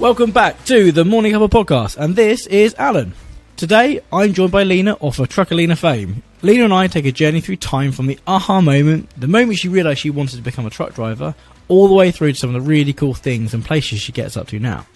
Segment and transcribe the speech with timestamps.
[0.00, 3.12] Welcome back to the Morning Cuppa podcast, and this is Allen.
[3.58, 6.22] Today, I'm joined by Lina off of Trucker Lina fame.
[6.40, 9.68] Lina and I take a journey through time from the aha moment, the moment she
[9.68, 11.34] realised she wanted to become a truck driver,
[11.68, 14.38] all the way through to some of the really cool things and places she gets
[14.38, 14.86] up to now.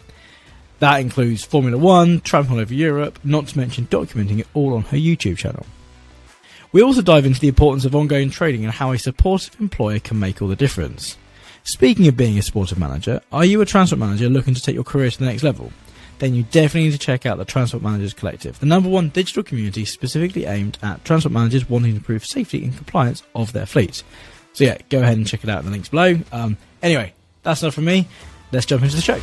[0.79, 4.97] That includes Formula One, traveling over Europe, not to mention documenting it all on her
[4.97, 5.67] YouTube channel.
[6.73, 10.19] We also dive into the importance of ongoing training and how a supportive employer can
[10.19, 11.19] make all the difference.
[11.67, 14.85] Speaking of being a sportive manager, are you a transport manager looking to take your
[14.85, 15.73] career to the next level?
[16.19, 19.43] Then you definitely need to check out the Transport Managers Collective, the number one digital
[19.43, 24.05] community specifically aimed at transport managers wanting to improve safety and compliance of their fleets.
[24.53, 26.19] So yeah, go ahead and check it out in the links below.
[26.33, 28.09] Um, anyway, that's enough from me.
[28.53, 29.19] Let's jump into the show.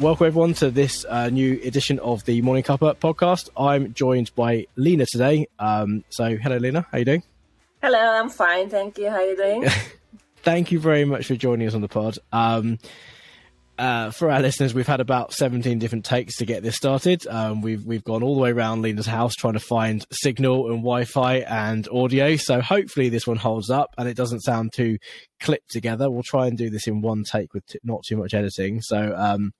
[0.00, 3.48] Welcome everyone to this uh, new edition of the Morning Cuppa podcast.
[3.56, 5.46] I'm joined by Lina today.
[5.60, 6.84] Um, so, hello, Lina.
[6.90, 7.22] How you doing?
[7.80, 8.68] Hello, I'm fine.
[8.68, 9.08] Thank you.
[9.08, 9.68] How are you doing?
[10.42, 12.18] Thank you very much for joining us on the pod.
[12.32, 12.80] Um,
[13.78, 17.24] uh, for our listeners, we've had about 17 different takes to get this started.
[17.28, 20.78] Um, we've we've gone all the way around Lina's house trying to find signal and
[20.78, 22.34] Wi-Fi and audio.
[22.36, 24.98] So hopefully this one holds up and it doesn't sound too
[25.40, 26.10] clipped together.
[26.10, 28.80] We'll try and do this in one take with t- not too much editing.
[28.80, 29.52] So um,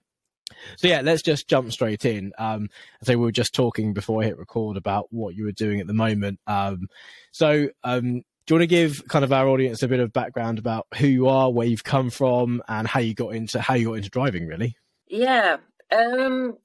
[0.77, 2.33] so yeah, let's just jump straight in.
[2.39, 2.69] Um,
[3.03, 5.87] so we were just talking before I hit record about what you were doing at
[5.87, 6.41] the moment.
[6.47, 6.89] Um,
[7.31, 10.59] so um, do you want to give kind of our audience a bit of background
[10.59, 13.87] about who you are, where you've come from, and how you got into how you
[13.87, 14.77] got into driving, really?
[15.09, 15.57] Yeah.
[15.91, 16.59] Um,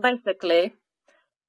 [0.00, 0.72] basically,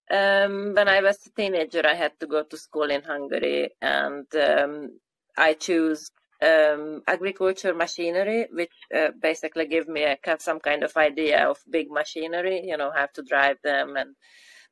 [0.09, 4.25] um, when I was a teenager, I had to go to school in Hungary, and
[4.36, 4.99] um,
[5.38, 6.11] I chose
[6.42, 11.92] um, agriculture machinery, which uh, basically give me a, some kind of idea of big
[11.92, 14.16] machinery, you know, how to drive them and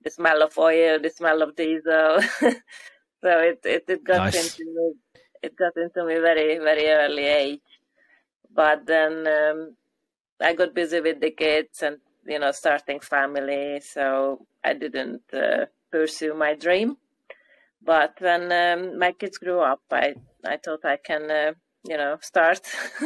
[0.03, 2.21] the smell of oil, the smell of diesel.
[2.41, 2.51] so
[3.23, 4.35] it, it, it got nice.
[4.35, 4.93] into me,
[5.43, 7.61] it got into me very, very early age.
[8.51, 9.75] But then um,
[10.41, 13.81] I got busy with the kids and, you know, starting family.
[13.81, 16.97] So I didn't uh, pursue my dream.
[17.81, 21.53] But when um, my kids grew up, I I thought I can, uh,
[21.87, 22.65] you know, start.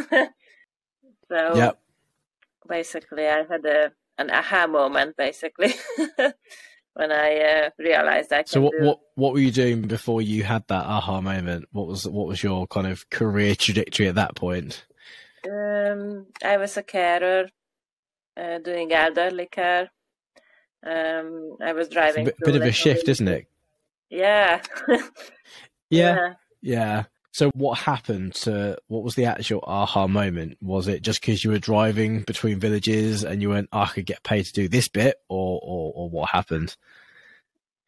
[1.30, 1.80] so yep.
[2.68, 5.74] basically, I had a an aha moment, basically,
[6.94, 8.44] when I uh, realized I.
[8.46, 11.66] so what what what were you doing before you had that aha moment?
[11.72, 14.86] What was what was your kind of career trajectory at that point?
[15.46, 17.50] Um, I was a carer,
[18.38, 19.92] uh, doing elderly care.
[20.86, 22.28] Um, I was driving.
[22.28, 23.48] It's a bit, bit of a shift, isn't it?
[24.14, 24.62] Yeah.
[24.88, 25.00] yeah.
[25.90, 26.34] yeah.
[26.62, 27.04] Yeah.
[27.32, 30.58] So what happened to what was the actual aha moment?
[30.62, 34.06] Was it just because you were driving between villages and you went, oh, I could
[34.06, 36.78] get paid to do this bit, or or, or what happened?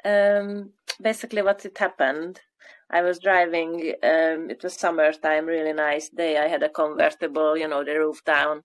[0.04, 2.42] Um, basically, what it happened.
[2.90, 3.94] I was driving.
[4.02, 6.40] Um, it was summertime, really nice day.
[6.40, 8.64] I had a convertible, you know, the roof down,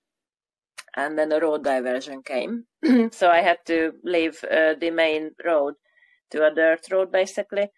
[0.97, 2.65] and then a road diversion came.
[3.12, 5.75] so I had to leave uh, the main road
[6.30, 7.68] to a dirt road, basically,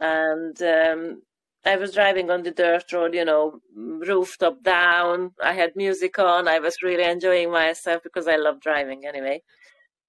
[0.00, 1.22] and um,
[1.64, 5.32] I was driving on the dirt road, you know, rooftop down.
[5.42, 6.48] I had music on.
[6.48, 9.42] I was really enjoying myself because I love driving anyway.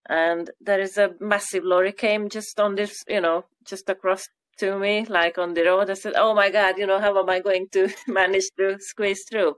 [0.10, 4.28] And there is a massive lorry came just on this, you know, just across
[4.58, 5.90] to me, like on the road.
[5.90, 9.24] I said, "Oh my God, you know, how am I going to manage to squeeze
[9.30, 9.56] through?"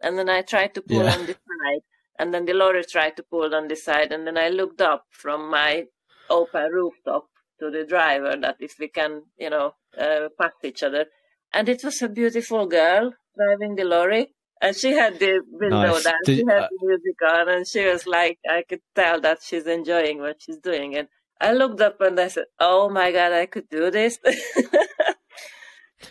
[0.00, 1.14] And then I tried to pull yeah.
[1.14, 1.82] on the side,
[2.18, 5.06] and then the lorry tried to pull on the side, and then I looked up
[5.10, 5.84] from my
[6.30, 7.28] open rooftop
[7.60, 11.06] to the driver that if we can, you know, uh, pass each other
[11.54, 14.34] and it was a beautiful girl driving the lorry.
[14.60, 16.04] And she had the window nice.
[16.04, 19.20] down, Did, she had uh, the music on, and she was like, I could tell
[19.20, 20.96] that she's enjoying what she's doing.
[20.96, 21.08] And
[21.40, 24.18] I looked up and I said, Oh my God, I could do this.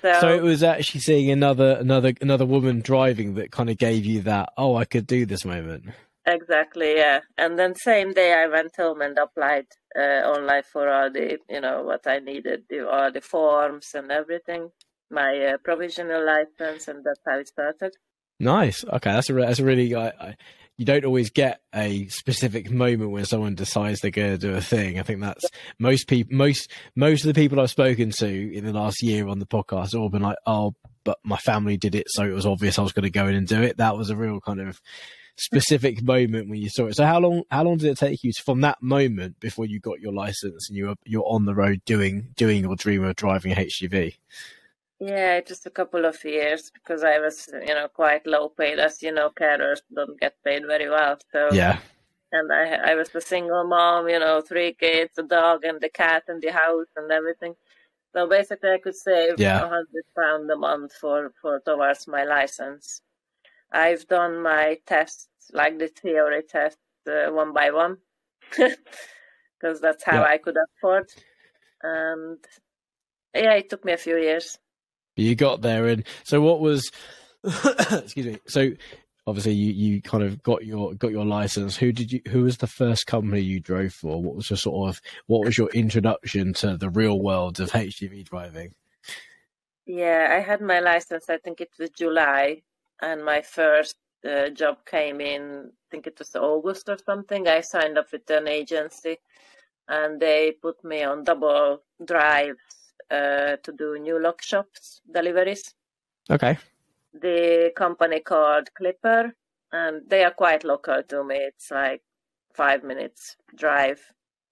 [0.02, 4.06] so, so, it was actually seeing another another another woman driving that kind of gave
[4.06, 5.86] you that oh I could do this moment.
[6.25, 7.20] Exactly, yeah.
[7.38, 9.66] And then same day I went home and applied
[9.98, 14.12] uh, online for all the you know what I needed, the, all the forms and
[14.12, 14.70] everything
[15.14, 17.94] my uh, provisional license, and that's how it started.
[18.40, 18.84] Nice.
[18.84, 19.94] Okay, that's a that's a really.
[19.96, 20.36] I, I,
[20.78, 24.62] you don't always get a specific moment when someone decides they're going to do a
[24.62, 25.00] thing.
[25.00, 25.46] I think that's
[25.78, 29.40] most people, most most of the people I've spoken to in the last year on
[29.40, 30.74] the podcast have all been like, "Oh,
[31.04, 33.36] but my family did it, so it was obvious I was going to go in
[33.36, 34.81] and do it." That was a real kind of
[35.38, 36.95] specific moment when you saw it.
[36.95, 40.00] So how long how long did it take you from that moment before you got
[40.00, 43.53] your license and you were you're on the road doing doing your dream of driving
[43.56, 44.15] HGV?
[45.00, 48.80] Yeah, just a couple of years because I was, you know, quite low paid.
[48.80, 51.18] As you know, carers don't get paid very well.
[51.31, 51.79] So yeah,
[52.31, 55.89] and I I was a single mom, you know, three kids, a dog, and the
[55.89, 57.56] cat, and the house, and everything.
[58.15, 59.63] So basically, I could save Yeah.
[59.63, 63.01] a hundred pound a month for for towards my license.
[63.74, 66.78] I've done my tests, like the theory test,
[67.08, 67.98] uh, one by one,
[68.50, 70.28] because that's how Yeah.
[70.28, 71.10] I could afford.
[71.81, 72.38] And
[73.34, 74.58] yeah, it took me a few years.
[75.16, 76.90] You got there, and so what was?
[77.92, 78.40] excuse me.
[78.48, 78.72] So
[79.28, 81.75] obviously, you, you kind of got your got your license.
[81.78, 82.22] Who did you?
[82.30, 84.22] Who was the first company you drove for?
[84.22, 85.02] What was your sort of?
[85.28, 88.74] What was your introduction to the real world of HGV driving?
[89.86, 91.30] Yeah, I had my license.
[91.30, 92.62] I think it was July,
[93.03, 95.71] and my first uh, job came in.
[95.71, 97.47] I think it was August or something.
[97.47, 99.17] I signed up with an agency,
[99.88, 105.75] and they put me on double drives uh, to do New Look shops deliveries.
[106.31, 106.57] Okay.
[107.13, 109.33] The company called Clipper,
[109.71, 111.35] and they are quite local to me.
[111.35, 112.01] It's like
[112.53, 114.01] five minutes drive,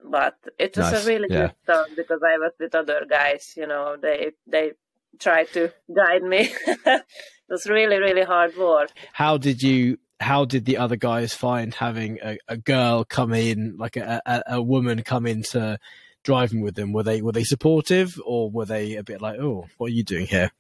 [0.03, 1.41] but it was Nice, a really yeah.
[1.47, 3.53] good start because I was with other guys.
[3.55, 4.73] You know, they they
[5.19, 6.53] tried to guide me.
[7.51, 8.91] it was really really hard work.
[9.11, 9.97] How did you?
[10.21, 14.43] How did the other guys find having a, a girl come in, like a, a
[14.47, 15.77] a woman come into
[16.23, 16.93] driving with them?
[16.93, 20.03] Were they were they supportive, or were they a bit like, oh, what are you
[20.03, 20.51] doing here?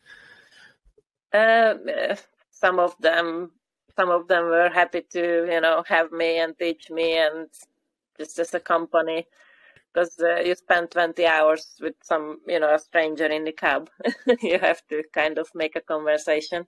[1.33, 2.15] Uh, uh,
[2.51, 3.51] some of them,
[3.95, 7.47] some of them were happy to, you know, have me and teach me, and
[8.17, 9.27] just as a company,
[9.93, 13.89] because uh, you spend twenty hours with some, you know, a stranger in the cab.
[14.41, 16.67] you have to kind of make a conversation.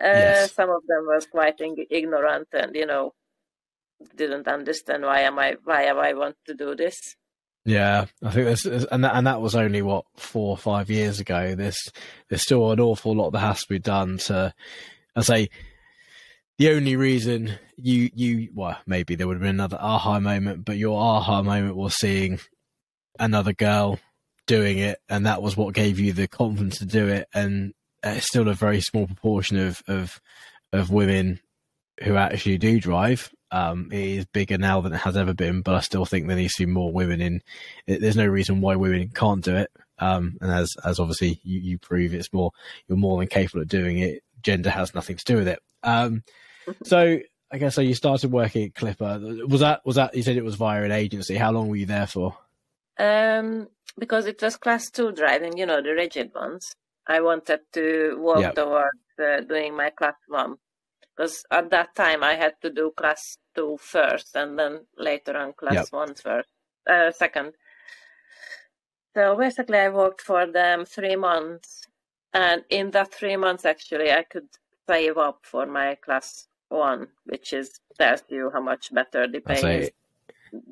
[0.00, 0.52] Uh, Yes.
[0.54, 3.14] Some of them was quite ig- ignorant, and you know,
[4.16, 6.96] didn't understand why am I why am I want to do this.
[7.64, 11.18] Yeah, I think this, and that, and that was only what four or five years
[11.18, 11.54] ago.
[11.56, 11.76] This
[12.28, 14.54] there's still an awful lot that has to be done to.
[15.16, 15.48] I say,
[16.58, 20.76] the only reason you you well maybe there would have been another aha moment, but
[20.78, 22.38] your aha moment was seeing
[23.18, 23.98] another girl
[24.46, 27.26] doing it, and that was what gave you the confidence to do it.
[27.34, 27.72] And
[28.12, 30.20] it's still a very small proportion of of
[30.72, 31.40] of women
[32.02, 33.32] who actually do drive.
[33.50, 36.36] Um, it is bigger now than it has ever been, but I still think there
[36.36, 37.42] needs to be more women in.
[37.86, 39.70] There's no reason why women can't do it.
[39.98, 42.50] Um, and as as obviously you, you prove, it's more
[42.86, 44.22] you're more than capable of doing it.
[44.42, 45.60] Gender has nothing to do with it.
[45.82, 46.22] Um,
[46.84, 47.18] so
[47.50, 47.80] I guess so.
[47.80, 49.20] You started working at Clipper.
[49.48, 51.36] Was that was that you said it was via an agency?
[51.36, 52.36] How long were you there for?
[52.98, 53.68] Um,
[53.98, 56.74] because it was class two driving, you know, the rigid ones.
[57.06, 60.56] I wanted to work towards uh, doing my class one.
[61.16, 65.54] Because at that time I had to do class two first and then later on
[65.54, 65.86] class Yep.
[65.90, 66.48] one first,
[66.88, 67.54] uh, second.
[69.14, 71.86] So basically I worked for them three months.
[72.34, 74.48] And in that three months, actually, I could
[74.86, 79.78] save up for my class one, which is tells you how much better the pay
[79.78, 79.90] is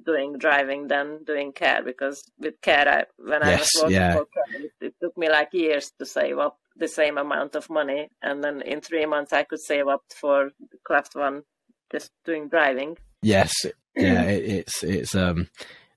[0.05, 4.15] doing driving than doing care because with care I, when I was working yeah.
[4.15, 7.71] for care it, it took me like years to save up the same amount of
[7.71, 10.51] money and then in three months I could save up for
[10.85, 11.43] class one
[11.91, 13.65] just doing driving Yes,
[13.97, 15.49] yeah, it, it's it's um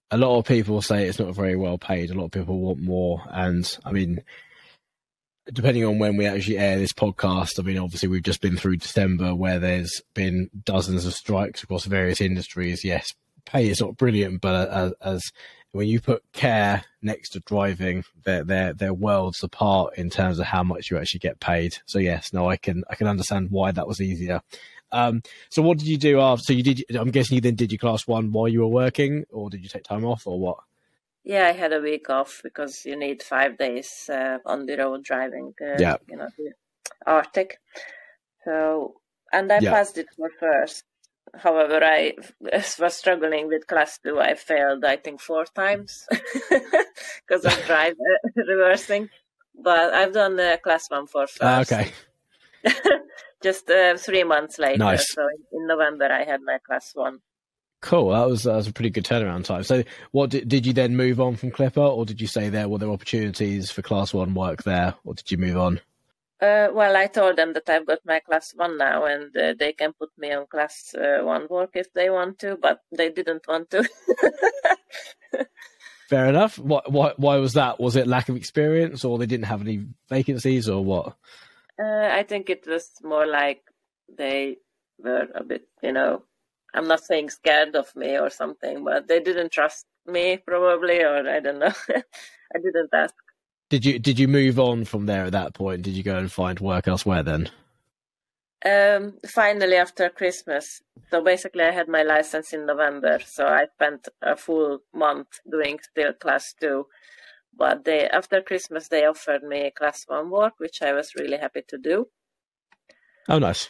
[0.09, 2.09] a lot of people say it's not very well paid.
[2.09, 4.23] A lot of people want more, and I mean,
[5.51, 8.77] depending on when we actually air this podcast, I mean, obviously we've just been through
[8.77, 12.85] December where there's been dozens of strikes across various industries.
[12.85, 13.13] Yes,
[13.47, 15.21] pay is not brilliant, but as, as
[15.71, 20.45] when you put care next to driving, they're they're they're worlds apart in terms of
[20.45, 21.77] how much you actually get paid.
[21.85, 24.41] So yes, no, I can I can understand why that was easier.
[24.91, 26.43] Um, so what did you do after?
[26.43, 26.83] So you did.
[26.95, 29.69] I'm guessing you then did your class one while you were working, or did you
[29.69, 30.57] take time off, or what?
[31.23, 35.03] yeah I had a week off because you need five days uh, on the road
[35.03, 35.97] driving uh, Yeah.
[36.09, 36.53] you know the
[37.05, 37.59] Arctic
[38.45, 38.93] so
[39.33, 39.71] and I Yeah.
[39.71, 40.85] passed it for first
[41.37, 42.13] however I
[42.79, 46.05] was struggling with class two I failed I think four times
[46.49, 49.09] because of drive uh, reversing
[49.61, 51.91] but I've done uh, class one for first Ah, okay,
[53.41, 54.79] just uh, three months later.
[54.79, 55.11] Nice.
[55.13, 57.19] So in, in November, I had my class one.
[57.81, 58.11] cool.
[58.11, 59.63] That was that was a pretty good turnaround time.
[59.63, 62.67] So what did, did you then move on from Clipper, or did you say there
[62.67, 65.79] were there opportunities for class one work there, or did you move on?
[66.39, 69.73] Uh, well, I told them that I've got my class one now, and uh, they
[69.73, 73.47] can put me on class uh, one work if they want to, but they didn't
[73.47, 73.89] want to.
[76.09, 76.57] Fair enough.
[76.59, 77.79] What why why was that?
[77.79, 81.15] Was it lack of experience, or they didn't have any vacancies, or what?
[81.79, 83.61] uh, I think it was more like
[84.17, 84.57] they
[84.99, 86.23] were a bit, you know,
[86.73, 91.27] I'm not saying scared of me or something, but they didn't trust me probably, or
[91.29, 91.73] I don't know.
[91.89, 93.13] I didn't ask.
[93.69, 95.81] Did you did you move on from there at that point?
[95.81, 97.49] Did you go and find work elsewhere then?
[98.65, 100.81] Um, finally, after Christmas.
[101.11, 103.19] So basically, I had my license in November.
[103.25, 106.87] So I spent a full month doing still class two.
[107.57, 111.63] but they after Christmas they offered me class one work, which I was really happy
[111.67, 112.07] to do.
[113.29, 113.69] Oh, nice.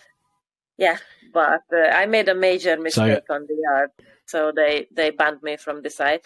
[0.77, 0.97] Yeah,
[1.33, 3.89] but uh, I made a major mistake so, on the yard,
[4.25, 6.25] so they they banned me from the site.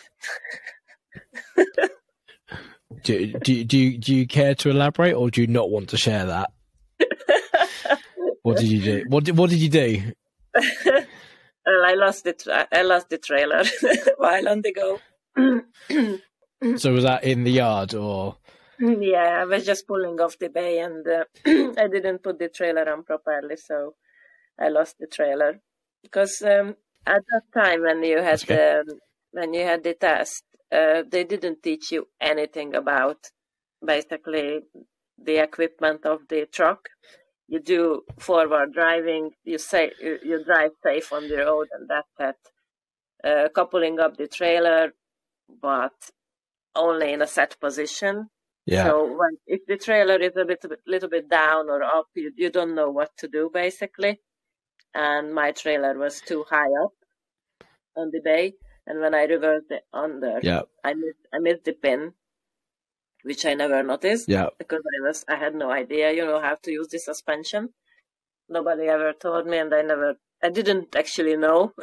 [3.03, 5.97] do, do, do, you, do you care to elaborate, or do you not want to
[5.97, 6.51] share that?
[8.43, 9.03] what did you do?
[9.07, 10.11] What did, what did you do?
[10.85, 13.63] well, I lost the tra- I lost the trailer
[14.17, 14.99] while on the go.
[16.77, 18.37] so was that in the yard or?
[18.79, 22.91] Yeah, I was just pulling off the bay and uh, I didn't put the trailer
[22.91, 23.93] on properly, so
[24.59, 25.59] I lost the trailer.
[26.01, 28.99] Because um, at that time when you had the
[29.31, 33.17] when you had the test, uh, they didn't teach you anything about
[33.85, 34.61] basically
[35.23, 36.89] the equipment of the truck.
[37.47, 42.07] You do forward driving, you say you, you drive safe on the road, and that's
[42.19, 42.35] it.
[43.23, 44.93] Uh, coupling up the trailer,
[45.61, 45.93] but
[46.75, 48.29] only in a set position.
[48.65, 48.85] Yeah.
[48.85, 52.49] So when, if the trailer is a bit, little bit down or up, you, you
[52.49, 54.19] don't know what to do basically.
[54.93, 56.93] And my trailer was too high up
[57.95, 58.53] on the bay,
[58.91, 60.63] and when I reversed it under, yeah.
[60.83, 62.11] I missed I missed the pin,
[63.23, 64.27] which I never noticed.
[64.27, 64.47] Yeah.
[64.59, 67.69] Because I was I had no idea, you know, how to use the suspension.
[68.49, 71.71] Nobody ever told me, and I never I didn't actually know.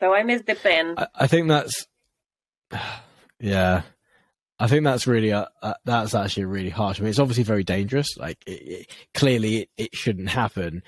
[0.00, 0.94] so I missed the pin.
[0.96, 1.88] I, I think that's
[3.40, 3.82] yeah.
[4.60, 7.00] I think that's really uh, uh, that's actually really harsh.
[7.00, 8.16] I mean, it's obviously very dangerous.
[8.16, 10.82] Like, it, it, clearly, it, it shouldn't happen.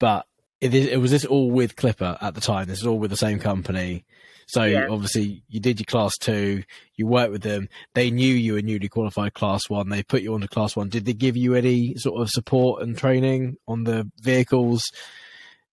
[0.00, 0.26] But
[0.62, 2.66] it, it, was this all with Clipper at the time.
[2.68, 4.04] This is all with the same company.
[4.46, 4.86] So yeah.
[4.88, 6.62] obviously, you did your class two.
[6.96, 7.68] You worked with them.
[7.94, 9.88] They knew you were newly qualified class one.
[9.88, 10.88] They put you onto class one.
[10.88, 14.82] Did they give you any sort of support and training on the vehicles?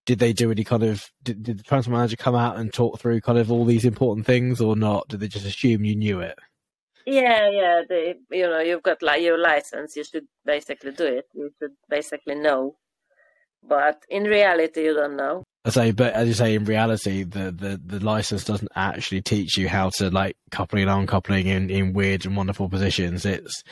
[0.10, 3.00] did they do any kind of did, did the transport manager come out and talk
[3.00, 5.08] through kind of all these important things or not?
[5.08, 6.40] Did they just assume you knew it?
[7.06, 7.82] Yeah, yeah.
[7.88, 9.96] They, you know, you've got like your license.
[9.96, 11.26] You should basically do it.
[11.36, 12.76] You should basically know,
[13.68, 15.44] but in reality, you don't know.
[15.66, 19.58] I say, but as you say, in reality, the, the, the license doesn't actually teach
[19.58, 23.26] you how to like coupling and uncoupling in, in weird and wonderful positions.
[23.26, 23.64] It's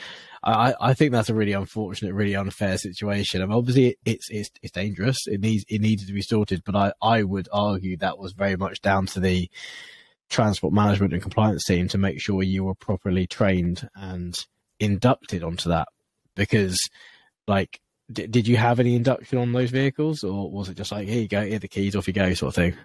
[0.42, 3.42] I, I think that's a really unfortunate, really unfair situation.
[3.42, 5.16] I mean, obviously, it's it's it's dangerous.
[5.26, 8.56] It needs it needed to be sorted, but I I would argue that was very
[8.56, 9.50] much down to the
[10.28, 14.38] transport management and compliance team to make sure you were properly trained and
[14.78, 15.88] inducted onto that.
[16.36, 16.78] Because,
[17.48, 17.80] like,
[18.10, 21.22] d- did you have any induction on those vehicles, or was it just like, here
[21.22, 22.76] you go, here the keys, off you go, sort of thing?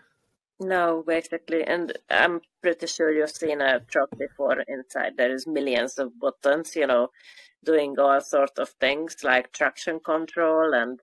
[0.59, 4.63] No, basically, and I'm pretty sure you've seen a truck before.
[4.67, 7.09] Inside there is millions of buttons, you know,
[7.63, 10.99] doing all sorts of things like traction control and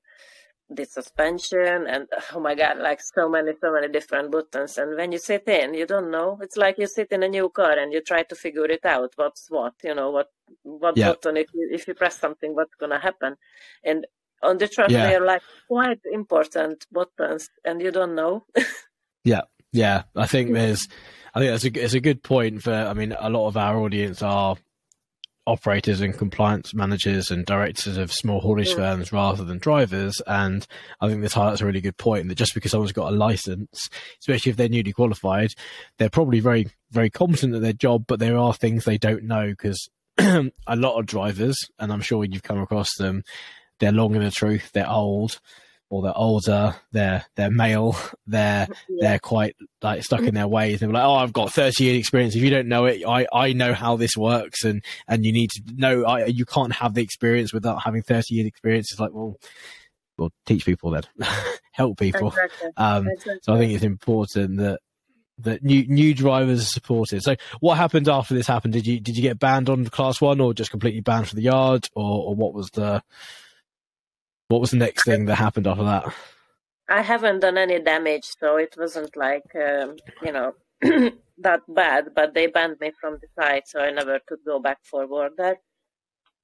[0.71, 4.79] the suspension and oh my god like so many so many different buttons.
[4.79, 6.39] And when you sit in you don't know.
[6.41, 9.13] It's like you sit in a new car and you try to figure it out
[9.17, 10.29] what's what you know what
[10.63, 11.09] what yeah.
[11.09, 13.37] button if you if you press something what's gonna happen.
[13.85, 14.07] And
[14.43, 15.09] on the truck yeah.
[15.09, 18.45] they're like quite important buttons and you don't know.
[19.23, 19.43] Yeah.
[19.71, 20.05] Yeah.
[20.17, 20.89] I think there's
[21.35, 23.79] i think that's a it's a good point for i mean a lot of our
[23.79, 24.57] audience are
[25.47, 28.77] operators and compliance managers and directors of small haulage mm.
[28.77, 30.21] firms rather than drivers.
[30.27, 30.67] And
[31.01, 33.89] I think this highlights a really good point that just because someone's got a license,
[34.21, 35.51] especially if they're newly qualified,
[35.99, 39.49] they're probably very, very competent at their job, but there are things they don't know
[39.49, 43.23] because a lot of drivers, and I'm sure you've come across them,
[43.79, 45.41] they're long in the truth, they're old,
[45.91, 48.97] or they're older, they're they're male, they're yeah.
[49.01, 50.81] they're quite like stuck in their ways.
[50.81, 52.35] They're like, oh, I've got thirty years experience.
[52.35, 55.51] If you don't know it, I, I know how this works, and and you need
[55.51, 56.05] to know.
[56.05, 58.93] I, you can't have the experience without having thirty years experience.
[58.93, 59.37] It's like, well,
[60.17, 61.03] well, teach people then,
[61.73, 62.29] help people.
[62.29, 62.71] Exactly.
[62.77, 63.39] Um, exactly.
[63.43, 64.79] So I think it's important that
[65.39, 67.23] that new new drivers are supported.
[67.23, 68.75] So what happened after this happened?
[68.75, 71.43] Did you did you get banned on class one, or just completely banned for the
[71.43, 73.03] yard, or or what was the
[74.51, 76.13] what was the next thing that happened after that?
[76.89, 80.55] I haven't done any damage, so it wasn't like um, you know
[81.39, 82.09] that bad.
[82.17, 85.59] But they banned me from the site, so I never could go back forward there.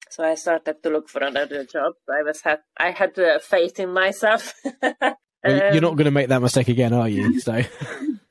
[0.08, 1.94] So I started to look for another job.
[2.08, 4.54] I was had I had uh, faith in myself.
[4.82, 7.40] well, you're not um, going to make that mistake again, are you?
[7.40, 7.60] So.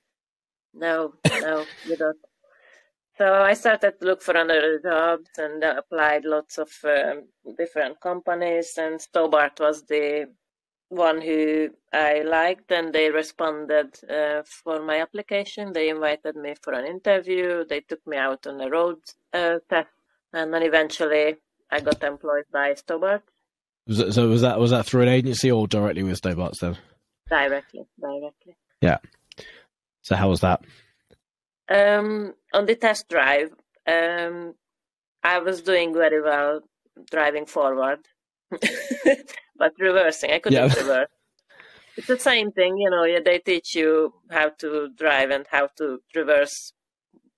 [0.74, 2.17] no, no, you don't.
[3.18, 7.24] So I started to look for another jobs and applied lots of um,
[7.58, 10.28] different companies, and Stobart was the
[10.90, 15.72] one who I liked, and they responded uh, for my application.
[15.72, 17.64] They invited me for an interview.
[17.66, 18.98] They took me out on a road
[19.34, 19.90] uh, test,
[20.34, 21.38] and then eventually
[21.72, 23.24] I got employed by Stobart.
[23.88, 26.78] Was so was that was that through an agency or directly with Stobart then?
[27.30, 28.58] Directly, directly.
[28.82, 28.98] Yeah.
[30.02, 30.64] So how was that?
[31.70, 33.50] Um, on the test drive,
[33.88, 34.54] um,
[35.24, 36.62] I was doing very well
[37.12, 38.00] driving forward,
[39.58, 40.74] but reversing, I couldn't Yeah.
[40.76, 41.10] reverse.
[41.98, 43.04] It's the same thing, you know.
[43.06, 46.74] yeah, They teach you how to drive and how to reverse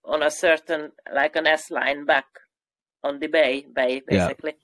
[0.04, 2.26] on a certain, like an S line back
[3.04, 4.28] on the bay, bay Yeah.
[4.28, 4.56] basically,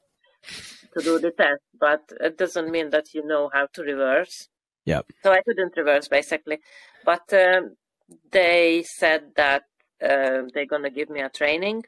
[0.96, 1.62] to do the test.
[1.79, 4.50] But it doesn't mean that you know how to reverse.
[4.86, 5.01] Yeah.
[5.24, 6.60] So I couldn't reverse basically,
[7.05, 7.75] but um,
[8.31, 9.63] they said that
[10.01, 11.83] uh, they're gonna give me a training,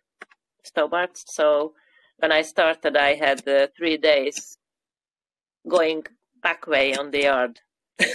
[0.63, 1.11] Stobart.
[1.15, 1.73] So
[2.17, 4.57] when I started, I had uh, three days
[5.67, 6.03] going
[6.41, 7.59] back way on the yard.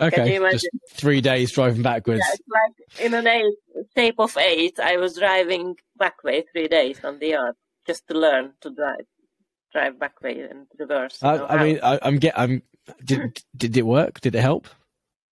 [0.00, 2.20] Okay, just three days driving backwards.
[2.20, 3.54] Yeah, it's like in an eight
[3.96, 4.78] shape of eight.
[4.78, 7.54] I was driving back way three days on the yard
[7.86, 9.06] just to learn to drive,
[9.72, 11.22] drive back way and reverse.
[11.22, 12.38] I, I mean, I, I'm get.
[12.38, 12.62] I'm.
[13.04, 14.20] Did did it work?
[14.20, 14.68] Did it help?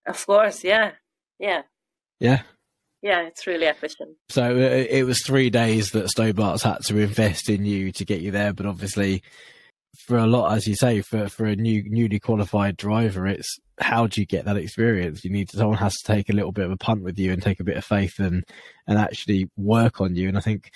[0.07, 0.91] of course, yeah,
[1.39, 1.61] yeah,
[2.19, 2.41] Yeah.
[3.01, 3.21] yeah.
[3.27, 4.17] It's really efficient.
[4.29, 8.21] So uh, it was three days that Stobart's had to invest in you to get
[8.21, 9.23] you there, but obviously,
[10.05, 14.05] for a lot, as you say, for for a new newly qualified driver, it's how
[14.07, 15.23] do you get that experience?
[15.23, 17.41] You need someone has to take a little bit of a punt with you and
[17.41, 18.43] take a bit of faith and
[18.87, 20.27] and actually work on you.
[20.27, 20.71] And I think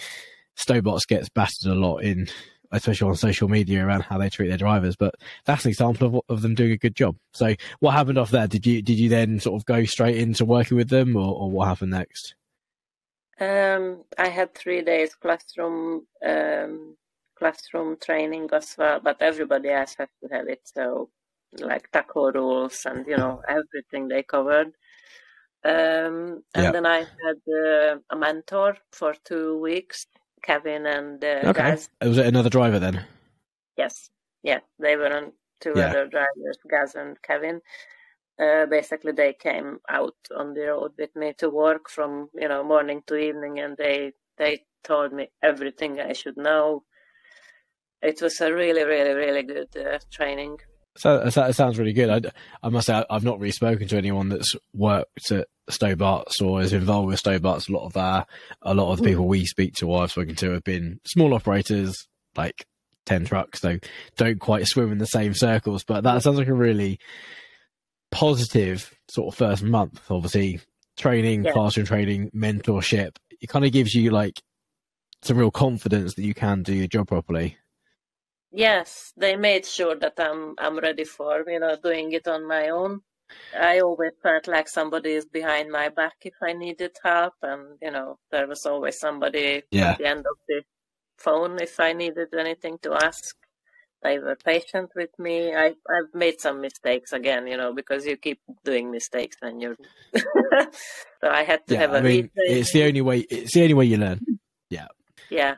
[0.55, 2.27] Stobart's gets battered a lot in,
[2.73, 4.95] especially on social media, around how they treat their drivers.
[4.95, 5.15] But
[5.45, 7.15] that's an example of of them doing a good job.
[7.33, 8.47] So what happened off there?
[8.47, 11.49] Did you did you then sort of go straight into working with them, or, or
[11.49, 12.35] what happened next?
[13.39, 16.97] Um, I had three days classroom um,
[17.35, 20.61] classroom training as well, but everybody else has to have it.
[20.65, 21.09] So,
[21.59, 24.73] like tacho rules and you know everything they covered.
[25.65, 26.71] Um, and Yeah.
[26.73, 30.05] then I had uh, a mentor for two weeks,
[30.43, 31.53] Kevin and uh, Okay.
[31.53, 31.89] Gaz.
[32.01, 33.05] Was it another driver then?
[33.77, 34.11] Yes,
[34.43, 35.87] yeah, they were on two Yeah.
[35.89, 37.61] other drivers, Gaz and Kevin.
[38.39, 42.63] Uh, basically, they came out on the road with me to work from you know
[42.63, 46.83] morning to evening, and they they told me everything I should know.
[48.01, 50.59] It was a really, really, really good uh, training.
[50.95, 52.09] So it sounds really good.
[52.09, 56.41] I, I must say I- I've not really spoken to anyone that's worked at Stobart's
[56.41, 57.67] or is involved with Stobart's.
[57.67, 58.25] A lot of our,
[58.61, 59.09] a lot of the hmm.
[59.09, 62.65] people we speak to or I've spoken to have been small operators, like
[63.05, 63.61] ten trucks.
[63.61, 63.79] So
[64.17, 65.83] don't quite swim in the same circles.
[65.83, 66.99] But that sounds like a really
[68.11, 69.99] positive sort of first month.
[70.11, 70.59] Obviously,
[70.97, 71.53] training, Yeah.
[71.53, 73.15] classroom training, mentorship.
[73.41, 74.41] It kind of gives you like
[75.23, 77.57] some real confidence that you can do your job properly.
[78.53, 82.69] Yes, they made sure that I'm I'm ready for you know doing it on my
[82.69, 83.01] own.
[83.53, 87.91] I always felt like somebody is behind my back if I needed help, and you
[87.91, 89.91] know there was always somebody Yeah.
[89.91, 90.61] at the end of the
[91.17, 93.35] phone if I needed anything to ask.
[94.03, 95.55] They were patient with me.
[95.55, 99.77] I I've made some mistakes again, you know, because you keep doing mistakes and you're.
[100.15, 103.19] so I had to Yeah, have a I mean, it's the only way.
[103.29, 104.21] It's the only way you learn.
[104.69, 104.87] Yeah.
[105.29, 105.55] Yeah.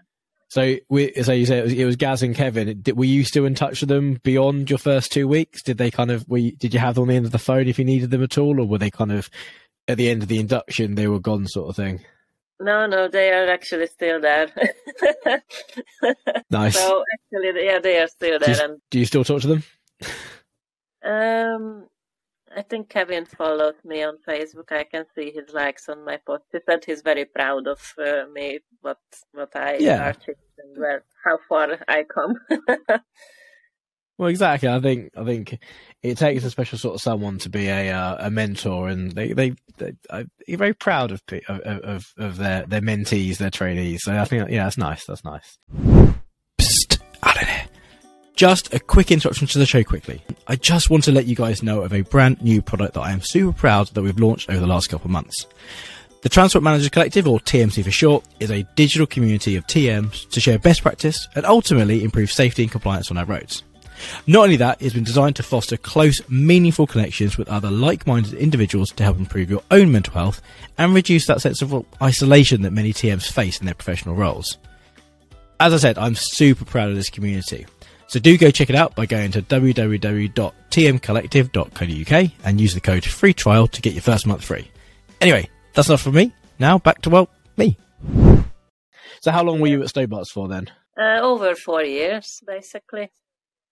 [0.55, 2.81] So, we, so you said it was, it was Gaz and Kevin.
[2.81, 5.61] Did, were you still in touch with them beyond your first two weeks?
[5.61, 6.25] Did they kind of?
[6.29, 8.09] Were you, did you have them on the end of the phone if you needed
[8.09, 9.29] them at all, or were they kind of
[9.89, 11.99] at the end of the induction they were gone, sort of thing?
[12.61, 14.47] No, no, they are actually still there.
[16.49, 16.79] Nice.
[16.79, 19.63] so actually, yeah, they are still there, Just- and Do you still talk to them?
[21.03, 21.87] Um,
[22.55, 24.71] I think Kevin followed me on Facebook.
[24.71, 26.43] I can see his likes on my post.
[26.51, 28.97] He said he's very proud of uh, me, what
[29.33, 30.09] what I Yeah.
[30.09, 32.35] achieved and where how far I come.
[34.17, 34.69] Well, exactly.
[34.69, 35.59] I think I think
[36.01, 39.33] it takes a special sort of someone to be a uh, a mentor, and they
[39.33, 44.03] they, they uh, you're very proud of of of, of their their mentees, their trainees.
[44.03, 45.03] So I think yeah, that's nice.
[45.05, 45.57] That's nice.
[48.35, 50.21] Just a quick introduction to the show quickly.
[50.45, 53.13] I just want to let you guys know of a brand new product that I
[53.13, 55.47] am super proud that we've launched over the last couple of months.
[56.21, 60.41] The Transport Managers Collective, or TMC for short, is a digital community of TMs to
[60.41, 63.63] share best practice and ultimately improve safety and compliance on our roads.
[64.27, 68.33] Not only that, it's been designed to foster close, meaningful connections with other like minded
[68.33, 70.41] individuals to help improve your own mental health
[70.77, 74.57] and reduce that sense of isolation that many TMs face in their professional roles.
[75.61, 77.65] As I said, I'm super proud of this community.
[78.07, 83.33] So do go check it out by going to www.tmcollective.co.uk and use the code free
[83.33, 84.69] trial to get your first month free.
[85.21, 86.33] Anyway, that's enough from me.
[86.59, 87.77] Now back to well, me.
[89.21, 90.69] So how long were you at Stobart's for then?
[90.99, 93.11] uh, over four years, basically.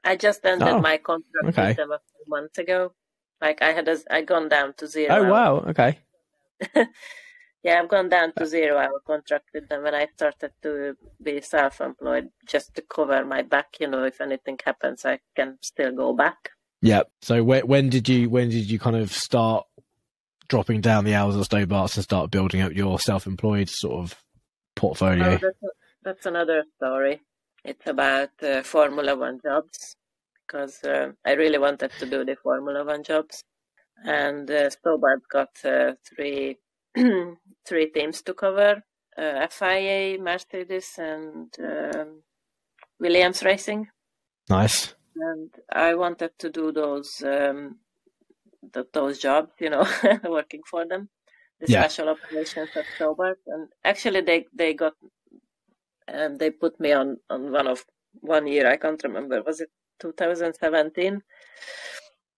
[0.04, 1.67] I just ended Oh, my contract okay.
[1.69, 2.93] with them a few months ago.
[3.39, 5.15] Like I had, a, I gone down to zero.
[5.15, 6.00] Oh wow, okay.
[7.63, 11.39] Yeah, I've gone down to zero hour contract with them when I started to be
[11.39, 15.95] self employed just to cover my back, you know, if anything happens I can still
[15.95, 16.49] go back.
[16.82, 17.04] Yeah.
[17.21, 19.65] So when when did you when did you kind of start
[20.49, 24.15] dropping down the hours at Stobart's and start building up your self-employed sort of
[24.76, 25.36] portfolio?
[25.36, 25.54] Oh, that,
[26.04, 27.21] that's another story.
[27.63, 29.95] It's about uh, Formula One jobs
[30.45, 33.41] because uh, I really wanted to do the Formula One jobs,
[34.04, 36.58] and uh, Stobart got uh, three
[37.67, 38.84] three teams to cover:
[39.17, 42.23] uh, FIA, Mercedes, and um,
[42.99, 43.88] Williams Racing.
[44.49, 44.93] Nice.
[45.15, 47.79] And I wanted to do those um,
[48.73, 49.86] th- those jobs, you know,
[50.23, 51.10] working for them,
[51.60, 51.82] the Yeah.
[51.82, 54.93] special operations at Stobart, and actually they they got
[56.08, 57.86] um, they put me on on one of
[58.21, 61.21] one year I can't remember was it 2017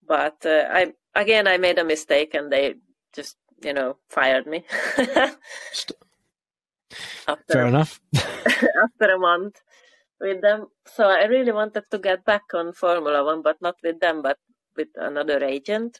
[0.07, 2.75] but uh, I again I made a mistake and they
[3.13, 4.63] just you know fired me.
[7.27, 7.99] After Fair enough.
[8.83, 9.61] after a month
[10.21, 10.67] with them.
[10.85, 14.37] So I really wanted to get back on Formula 1 but not with them but
[14.77, 15.99] with another agent.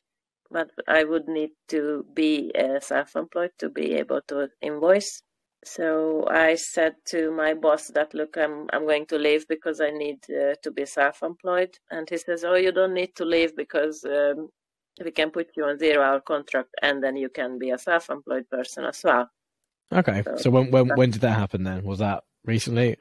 [0.52, 5.24] But I would need to be uh, self-employed to be able to invoice.
[5.66, 9.90] So I said to my boss that look, I'm I'm going to leave because I
[9.90, 14.06] need uh, to be self-employed, and he says, oh, you don't need to leave because
[14.06, 14.50] um,
[15.04, 18.86] we can put you on zero-hour contract, and then you can be a self-employed person
[18.86, 19.30] as well.
[19.92, 20.24] Okay.
[20.24, 21.84] So- So when when when did that happen then?
[21.84, 22.98] Was that recently?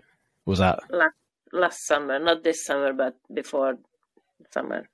[0.46, 1.16] Was that Last
[1.52, 3.78] last summer, not this summer, but before
[4.50, 4.88] summer.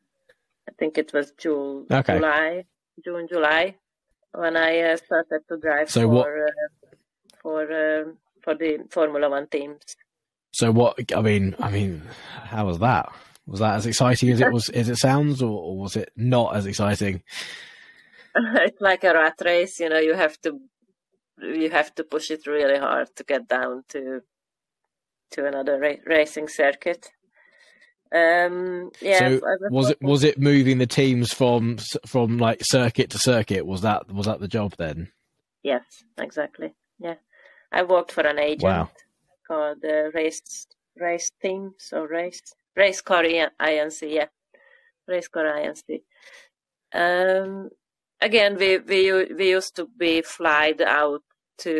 [0.69, 2.17] I think it was June, Okay.
[2.17, 2.65] July,
[3.05, 3.75] June, July,
[4.33, 6.53] when I uh, started to drive So for what- uh,
[7.43, 9.83] for um for the Formula One teams.
[10.53, 10.71] so?
[10.71, 12.03] What I mean, I mean,
[12.53, 13.11] how was that?
[13.47, 16.55] Was that as exciting as it was as it sounds, or, or was it not
[16.57, 17.23] as exciting?
[18.35, 20.61] it's like a rat race you know you have to
[21.43, 24.21] you have to push it really hard to get down to
[25.33, 27.11] to another ra- racing circuit
[28.15, 33.11] um yeah So, was Was it was it moving the teams from from like circuit
[33.11, 33.67] to circuit?
[33.67, 35.11] Was that was that the job then?
[35.63, 35.83] yes
[36.19, 37.15] exactly yeah
[37.73, 38.91] i worked for an agent Wow.
[39.47, 42.41] called uh, race race team so race
[42.83, 44.29] race car inc yeah.
[45.13, 45.89] Race car inc
[47.03, 47.53] um
[48.29, 49.01] again we we
[49.39, 51.23] we used to be flied out
[51.65, 51.75] to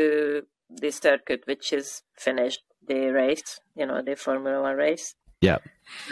[0.83, 5.09] the circuit which is finished the race you know the formula one race.
[5.49, 5.59] Yeah.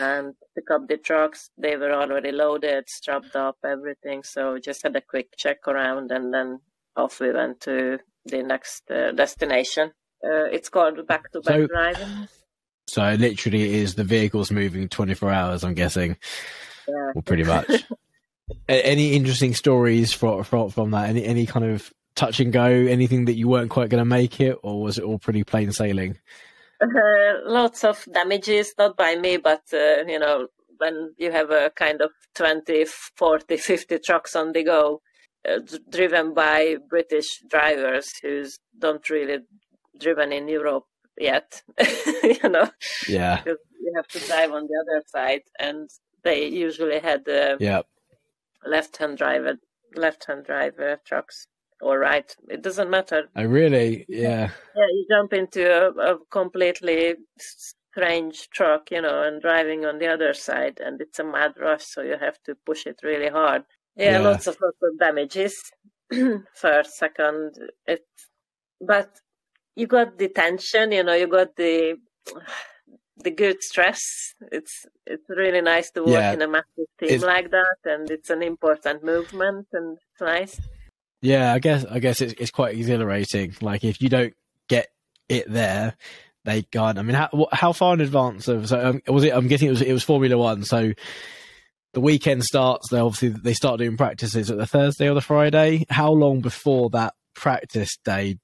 [0.01, 4.23] and pick up the trucks they were already loaded strapped up everything.
[4.35, 6.49] So just had a quick check around and then
[6.97, 7.99] off we went to
[8.33, 9.87] the next uh, destination.
[10.29, 12.15] Uh, it's called back to back So- driving
[12.89, 15.63] So literally, it is the vehicles moving twenty four hours.
[15.63, 16.17] I'm guessing.
[16.89, 17.85] yeah Well, pretty much.
[18.69, 21.11] Any interesting stories from from from that?
[21.11, 22.65] Any any kind of touch and go?
[22.65, 25.71] Anything that you weren't quite going to make it, or was it all pretty plain
[25.71, 26.19] sailing?
[26.81, 26.87] Uh,
[27.45, 30.49] lots of damages, not by me, but uh, you know,
[30.79, 35.03] when you have a kind of 20, 40, 50 trucks on the go,
[35.47, 39.39] uh, d- driven by British drivers who's don't really
[39.99, 40.85] driven in Europe
[41.21, 41.63] yet,
[42.23, 42.69] you know,
[43.09, 45.89] Yeah, because you have to drive on the other side, and
[46.25, 47.83] they usually had uh, yeah,
[48.65, 49.59] left-hand driver,
[49.95, 51.47] left-hand driver trucks
[51.81, 52.35] or right.
[52.49, 53.29] It doesn't matter.
[53.37, 59.41] I really, yeah, Yeah, you jump into a, a completely strange truck, you know, and
[59.41, 62.87] driving on the other side, and it's a mad rush, so you have to push
[62.87, 63.63] it really hard.
[63.97, 64.21] Yeah, Yeah.
[64.21, 65.73] lots of lots of damages.
[66.55, 67.55] First, second,
[67.87, 68.05] it,
[68.81, 69.11] but
[69.79, 71.97] you got the tension, you know, you got the
[73.25, 74.01] the good stress.
[74.53, 76.33] It's it's really nice to work Yeah.
[76.35, 80.61] in a massive team It's- like that, and it's an important movement, and it's nice.
[81.21, 81.53] yeah.
[81.53, 83.55] I guess I guess it's it's quite exhilarating.
[83.61, 84.35] Like if you don't
[84.69, 84.89] get
[85.29, 85.97] it there,
[86.45, 86.99] they can't.
[86.99, 88.69] I mean, how how far in advance of?
[88.69, 89.33] So um, was it?
[89.35, 90.65] I'm guessing it was it was Formula One.
[90.65, 90.93] So
[91.95, 92.89] the weekend starts.
[92.91, 95.85] They obviously they start doing practices at the Thursday or the Friday.
[95.91, 98.39] How long before that practice day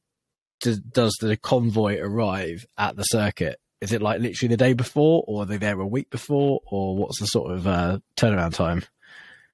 [0.65, 3.59] does, does the convoy arrive at the circuit?
[3.81, 6.97] Is it like literally the day before, or are they there a week before, or
[6.97, 8.83] what's the sort of uh, turnaround time?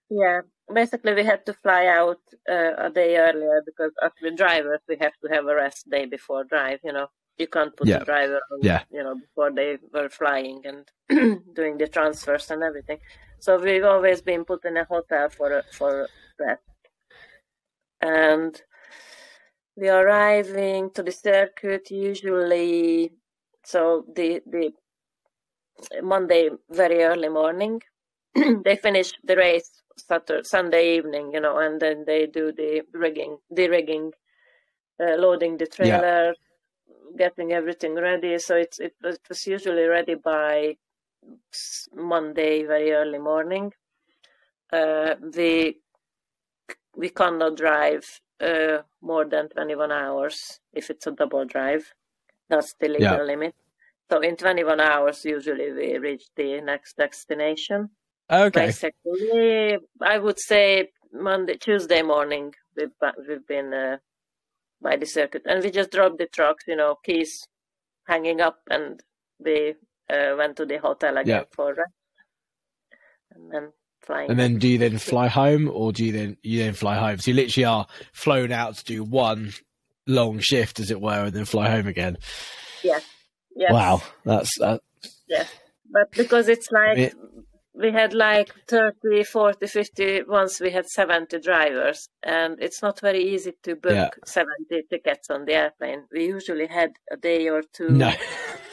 [0.09, 0.41] Yeah,
[0.73, 2.21] basically we had to fly out
[2.51, 6.07] uh, a day earlier because as the drivers we have to have a rest day
[6.07, 6.79] before drive.
[6.85, 7.99] You know, you can't put Yeah.
[8.01, 8.59] the driver on.
[8.63, 8.83] Yeah.
[8.91, 10.85] You know, before they were flying and
[11.55, 12.99] doing the transfers and everything.
[13.41, 16.59] So we've always been put in a hotel for for that.
[18.01, 18.61] and
[19.81, 23.13] we are arriving to the circuit usually.
[23.65, 24.73] So the the
[26.03, 27.81] Monday very early morning.
[28.65, 33.39] they finish the race Saturday, Sunday evening, you know, and then they do the rigging,
[33.51, 34.13] the rigging,
[35.01, 36.03] uh, loading the Yeah.
[36.03, 36.35] trailer,
[37.19, 38.39] getting everything ready.
[38.39, 40.77] So it's it it was usually ready by
[41.95, 43.73] Monday very early morning.
[44.73, 45.81] Uh, we
[46.97, 51.93] we cannot drive uh, more than twenty one hours if it's a double drive.
[52.49, 53.23] That's the legal Yeah.
[53.23, 53.55] limit.
[54.11, 57.91] So in 21 hours, usually we reach the next destination.
[58.31, 58.67] Okay.
[58.67, 62.91] Basically, I would say Monday, Tuesday morning, we've,
[63.29, 63.99] we've been uh,
[64.83, 67.47] by the circuit, and we just dropped the trucks, you know, keys
[68.07, 69.01] hanging up, and
[69.39, 69.75] we
[70.11, 71.45] uh, went to the hotel again Yeah.
[71.53, 71.93] for rest,
[73.33, 74.31] and then flying.
[74.31, 77.19] And then do you then fly home, or do you then you then fly home?
[77.19, 79.53] So you literally are flown out to do one
[80.07, 82.17] long shift, as it were, and then fly home again.
[82.83, 83.03] yes,
[83.57, 84.81] Wow, that's that.
[85.29, 85.45] Yeah.
[85.91, 87.11] but because it's like Yeah.
[87.75, 93.23] we had like 30 40 50 once we had 70 drivers and it's not very
[93.35, 94.11] easy to book Yeah.
[94.27, 98.13] 70 tickets on the airplane we usually had a day or two no,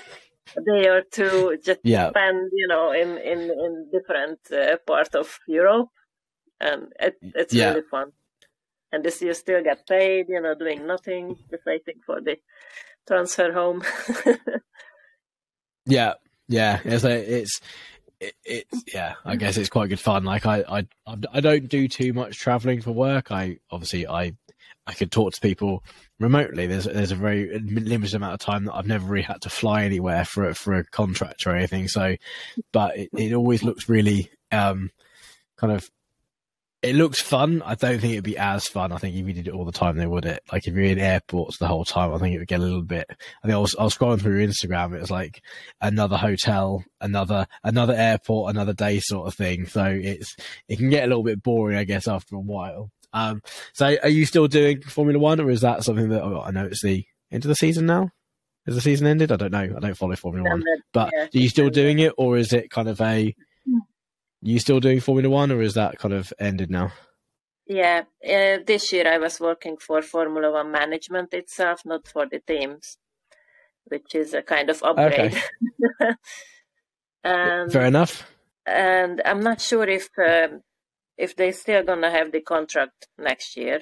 [0.66, 5.40] day or two just yeah, spend you know in in in different uh, part of
[5.48, 5.90] europe
[6.60, 7.70] and it, it's Yeah.
[7.70, 8.12] really fun
[8.92, 12.38] and this you still get paid you know doing nothing just waiting for the
[13.08, 13.84] transfer home
[15.86, 16.14] yeah,
[16.48, 16.80] yeah.
[16.86, 17.60] It's a, it's
[18.20, 19.16] it, it's yeah.
[19.26, 20.24] I guess it's quite good fun.
[20.24, 20.88] Like I I
[21.34, 23.32] I don't do too much traveling for work.
[23.32, 24.34] I obviously I
[24.86, 25.84] I could talk to people
[26.20, 26.68] remotely.
[26.68, 29.84] There's there's a very limited amount of time that I've never really had to fly
[29.84, 31.88] anywhere for for a contract or anything.
[31.88, 32.16] So,
[32.72, 34.92] but it, it always looks really um
[35.58, 35.90] kind of
[36.84, 37.64] it looks fun.
[37.66, 38.92] I don't think it'd be as fun.
[38.92, 40.42] I think if you did it all the time, they would it.
[40.52, 42.84] Like if you're in airports the whole time, I think it would get a little
[42.84, 43.08] bit.
[43.10, 44.96] I think I was, I was scrolling through Instagram.
[44.96, 45.42] It was like
[45.82, 49.66] another hotel, another another airport, another day sort of thing.
[49.66, 50.36] So it's
[50.70, 52.92] it can get a little bit boring, I guess, after a while.
[53.14, 53.42] Um,
[53.74, 56.66] so are you still doing Formula One, or is that something that oh, I know
[56.66, 58.12] it's the end of the season now?
[58.66, 59.32] Is the season ended?
[59.32, 59.76] I don't know.
[59.76, 60.64] I don't follow Formula One.
[60.94, 63.34] But yeah, are you still doing it, or is it kind of a?
[64.42, 66.92] You still doing Formula One, or is that kind of ended now?
[67.66, 72.40] Yeah, uh, this year I was working for Formula One management itself, not for the
[72.40, 72.98] teams,
[73.86, 75.42] which is a kind of upgrade.
[77.24, 78.30] and Fair enough.
[78.66, 80.62] and I'm not sure if um,
[81.18, 83.82] if they still gonna have the contract next year.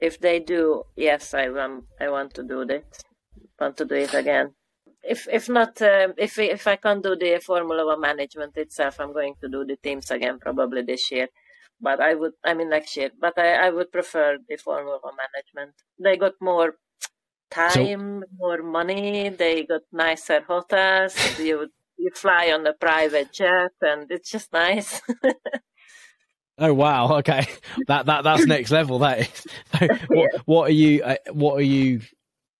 [0.00, 2.84] If they do, yes, I want I want to do that.
[3.60, 4.54] Want to do it again.
[5.02, 9.12] If if not, um if if I can't do the Formula One management itself, I'm
[9.12, 11.28] going to do the teams again probably this year.
[11.80, 13.10] But I would, I mean next year.
[13.20, 15.74] But I, I would prefer the Formula One management.
[15.98, 16.76] They got more
[17.50, 19.28] time, more money.
[19.30, 21.14] They got nicer hotels.
[21.38, 25.00] you you fly on a private jet, and it's just nice.
[26.58, 27.16] Oh wow!
[27.18, 27.46] Okay,
[27.86, 29.00] that that that's next level.
[29.00, 29.46] That is.
[29.78, 31.02] So what what are you?
[31.02, 32.00] Uh, what are you?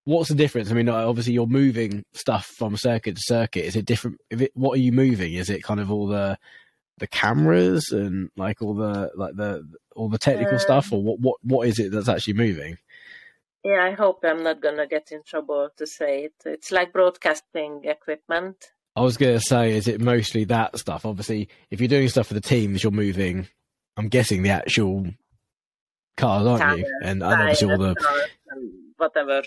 [0.05, 0.71] What's the difference?
[0.71, 3.65] I mean, uh, obviously you're moving stuff from circuit to circuit.
[3.65, 4.19] Is it different?
[4.31, 5.35] If it, what are you moving?
[5.35, 6.39] Is it kind of all the
[6.99, 11.21] the cameras and like all the like the all the technical Um, stuff, or what
[11.21, 12.79] what what is it that's actually moving?
[13.65, 16.35] Yeah, I hope I'm not gonna get in trouble to say it.
[16.45, 18.73] It's like broadcasting equipment.
[18.97, 21.07] I was going to say, is it mostly that stuff?
[21.07, 23.49] Obviously, if you're doing stuff for the teams, you're moving.
[23.97, 25.07] I'm guessing the actual
[26.17, 26.85] cars, aren't you?
[26.85, 28.29] Tires, And, and obviously all the
[28.97, 29.43] whatever.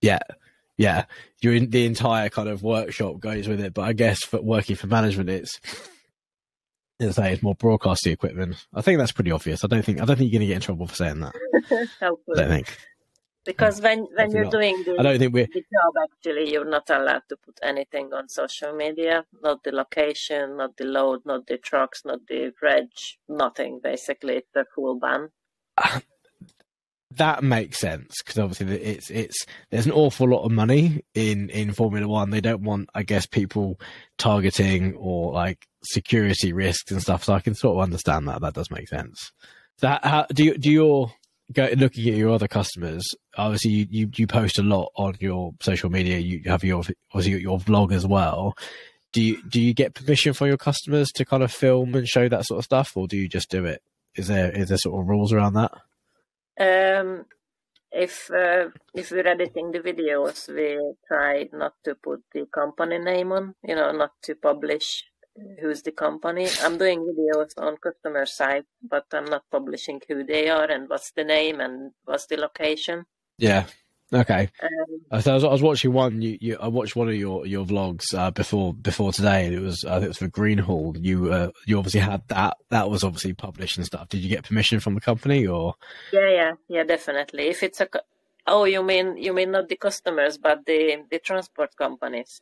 [0.00, 0.20] Yeah,
[0.76, 1.04] yeah.
[1.40, 4.76] You're in the entire kind of workshop goes with it, but I guess for working
[4.76, 5.60] for management, it's
[7.00, 8.66] as I say it's more broadcasting equipment.
[8.74, 9.64] I think that's pretty obvious.
[9.64, 11.34] I don't think I don't think you're going to get in trouble for saying that.
[12.00, 12.76] I don't think.
[13.46, 14.52] Because when, when you're not.
[14.52, 15.46] doing the, I don't think we're.
[15.46, 19.24] the job, actually, you're not allowed to put anything on social media.
[19.42, 22.88] Not the location, not the load, not the trucks, not the reg,
[23.28, 23.80] nothing.
[23.82, 25.30] Basically, it's a full ban.
[27.12, 31.72] That makes sense because obviously it's it's there's an awful lot of money in in
[31.72, 32.28] Formula One.
[32.28, 33.80] They don't want, I guess, people
[34.18, 37.24] targeting or like security risks and stuff.
[37.24, 38.42] So I can sort of understand that.
[38.42, 39.32] That does make sense.
[39.80, 41.12] How, how do you do your
[41.52, 43.04] go looking at your other customers?
[43.36, 46.18] Obviously, you, you you post a lot on your social media.
[46.18, 46.82] You have your
[47.12, 48.54] obviously your vlog as well.
[49.12, 52.28] Do you do you get permission from your customers to kind of film and show
[52.28, 53.82] that sort of stuff, or do you just do it?
[54.14, 55.72] Is there is there sort of rules around that?
[56.58, 57.26] Um,
[57.92, 63.32] if uh, if we're editing the videos, we try not to put the company name
[63.32, 63.54] on.
[63.62, 65.04] You know, not to publish
[65.60, 66.48] who's the company.
[66.62, 71.12] I'm doing videos on customer side, but I'm not publishing who they are and what's
[71.12, 73.04] the name and what's the location.
[73.38, 73.66] Yeah.
[74.12, 74.48] Okay.
[74.62, 76.22] Um, So I was, I was watching one.
[76.22, 79.60] You, you, I watched one of your your vlogs uh, before before today, and it
[79.60, 80.96] was I think it was for Greenhall.
[81.00, 82.56] You uh, you obviously had that.
[82.70, 84.08] That was obviously published and stuff.
[84.08, 85.74] Did you get permission from the company or?
[86.12, 87.48] yeah, yeah, yeah, definitely.
[87.48, 87.88] If it's a
[88.46, 92.40] oh, you mean you mean not the customers, but the the transport companies.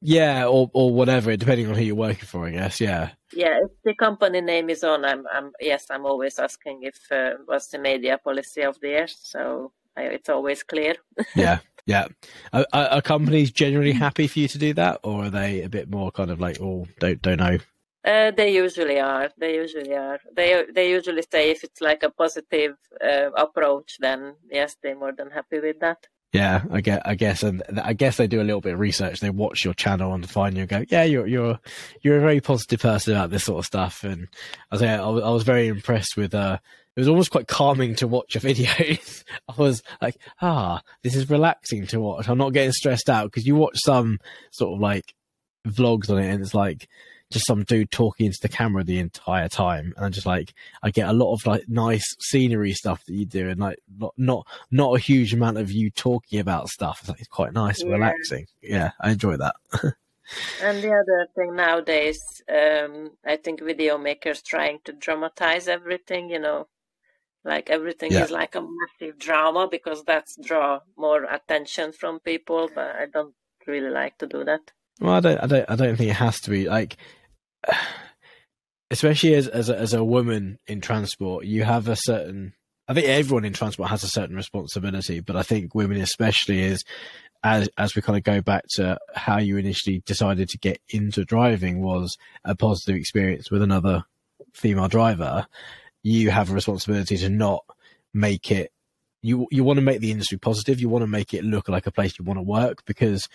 [0.00, 2.80] Yeah, or or whatever, depending on who you're working for, I guess.
[2.80, 3.10] Yeah.
[3.32, 7.34] Yeah, if the company name is on, I'm, I'm yes, I'm always asking if uh,
[7.46, 9.18] what's the media policy of the theirs.
[9.22, 10.94] So I, it's always clear.
[11.34, 11.58] Yeah.
[11.86, 12.08] Yeah.
[12.52, 15.88] Are, are, companies generally happy for you to do that, or are they a bit
[15.88, 17.58] more kind of like, oh, don't don't know?
[18.04, 19.30] Uh, they usually are.
[19.38, 20.20] They usually are.
[20.34, 25.12] They they usually say if it's like a positive uh, approach, then yes, they're more
[25.12, 26.06] than happy with that.
[26.32, 29.20] Yeah, I guess, I guess, and I guess they do a little bit of research.
[29.20, 31.58] They watch your channel and find you and go, yeah, you're you're
[32.02, 34.04] you're a very positive person about this sort of stuff.
[34.04, 34.28] And
[34.70, 36.34] I say I was, I was very impressed with.
[36.34, 36.58] Uh,
[36.96, 39.22] it was almost quite calming to watch your videos.
[39.48, 42.28] I was like, ah, this is relaxing to watch.
[42.28, 44.18] I'm not getting stressed out because you watch some
[44.50, 45.14] sort of like
[45.66, 46.88] vlogs on it, and it's like
[47.30, 50.90] just some dude talking into the camera the entire time, and I'm just like, I
[50.90, 54.46] get a lot of like nice scenery stuff that you do, and like not not
[54.70, 56.98] not a huge amount of you talking about stuff.
[57.00, 57.92] It's like it's quite nice, yeah.
[57.92, 58.46] relaxing.
[58.62, 59.56] Yeah, I enjoy that.
[60.62, 66.30] and the other thing nowadays, um, I think video makers trying to dramatize everything.
[66.30, 66.68] You know,
[67.44, 68.24] like everything yeah.
[68.24, 72.70] is like a massive drama because that's draw more attention from people.
[72.72, 73.34] But I don't
[73.66, 74.72] really like to do that.
[75.00, 76.96] Well, I don't, I don't, I don't think it has to be like,
[78.90, 82.54] especially as as a, as a woman in transport, you have a certain.
[82.88, 86.84] I think everyone in transport has a certain responsibility, but I think women especially is
[87.42, 91.24] as as we kind of go back to how you initially decided to get into
[91.24, 94.04] driving was a positive experience with another
[94.52, 95.46] female driver.
[96.02, 97.64] You have a responsibility to not
[98.14, 98.72] make it.
[99.22, 100.80] You you want to make the industry positive.
[100.80, 103.28] You want to make it look like a place you want to work because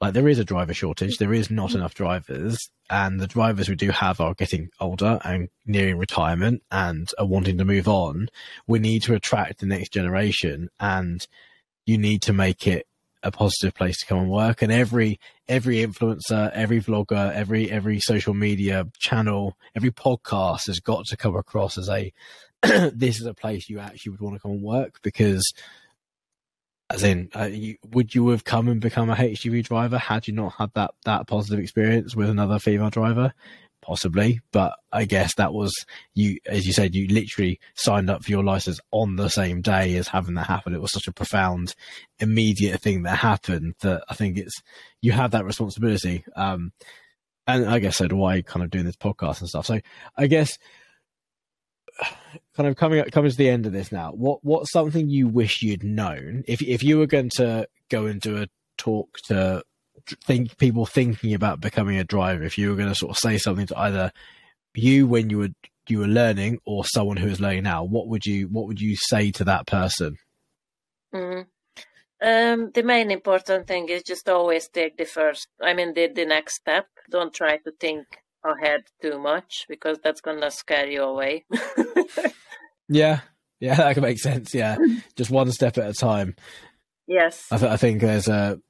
[0.00, 1.18] like there is a driver shortage.
[1.18, 2.58] There is not enough drivers,
[2.88, 7.58] and the drivers we do have are getting older and nearing retirement and are wanting
[7.58, 8.28] to move on.
[8.66, 11.26] We need to attract the next generation, and
[11.84, 12.86] you need to make it
[13.22, 14.62] a positive place to come and work.
[14.62, 21.04] And every every influencer, every vlogger, every every social media channel, every podcast has got
[21.06, 22.12] to come across as a
[22.62, 25.52] this is a place you actually would want to come and work because
[26.90, 30.34] as in, uh, you, would you have come and become a HGV driver had you
[30.34, 33.32] not had that that positive experience with another female driver?
[33.80, 35.72] Possibly, but I guess that was
[36.14, 39.96] you, as you said, you literally signed up for your license on the same day
[39.96, 40.74] as having that happen.
[40.74, 41.74] It was such a profound,
[42.18, 44.60] immediate thing that happened that I think it's
[45.00, 46.24] you have that responsibility.
[46.36, 46.72] Um,
[47.46, 49.66] and I guess so do I, kind of doing this podcast and stuff.
[49.66, 49.80] So
[50.16, 50.58] I guess
[52.56, 54.12] kind of coming up, coming to the end of this now.
[54.12, 58.20] What what's something you wish you'd known if if you were going to go and
[58.20, 59.62] do a talk to
[60.24, 62.42] think people thinking about becoming a driver?
[62.42, 64.12] If you were going to sort of say something to either
[64.74, 65.48] you when you were
[65.88, 68.96] you were learning or someone who is learning now, what would you what would you
[68.96, 70.16] say to that person?
[71.14, 71.46] Mm.
[72.22, 75.48] Um, the main important thing is just always take the first.
[75.60, 76.86] I mean, the the next step.
[77.10, 78.06] Don't try to think
[78.44, 81.44] ahead too much because that's gonna scare you away.
[82.88, 83.20] yeah,
[83.60, 84.54] yeah, that can make sense.
[84.54, 84.76] Yeah,
[85.16, 86.34] just one step at a time.
[87.06, 88.60] Yes, I, th- I think there's a.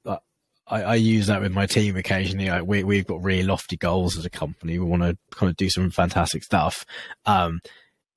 [0.66, 2.48] I, I use that with my team occasionally.
[2.48, 4.78] Like we we've got really lofty goals as a company.
[4.78, 6.84] We want to kind of do some fantastic stuff.
[7.26, 7.60] Um,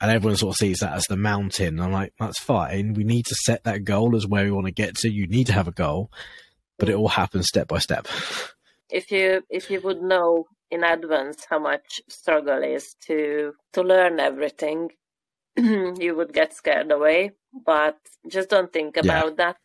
[0.04, 1.80] and everyone sort of sees that as the mountain.
[1.80, 2.94] I'm like, that's fine.
[2.94, 5.10] We need to set that goal as where we want to get to.
[5.10, 6.12] You need to have a goal,
[6.78, 8.08] but it all happens step by step.
[8.90, 14.20] If you if you would know in advance how much struggle is to to learn
[14.20, 14.90] everything.
[16.06, 17.98] You would get scared away but
[18.28, 19.46] just don't think about yeah.
[19.46, 19.58] that